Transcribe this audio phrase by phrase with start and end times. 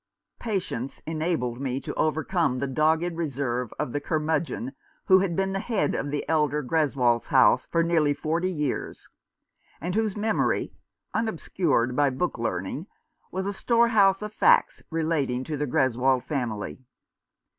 [0.39, 4.73] Patience enabled me to overcome the dogged reserve of the curmudgeon
[5.05, 9.09] who had been the head of the elder Greswold's house for nearly forty years,
[9.79, 10.73] and whose memory—
[11.13, 12.87] unobscured by book learning—
[13.31, 16.79] was a storehouse of facts relating to the Greswold family.